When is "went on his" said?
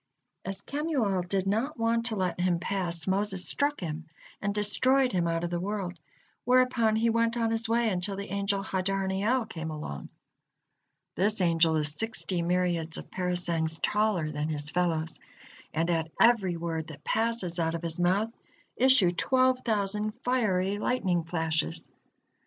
7.11-7.69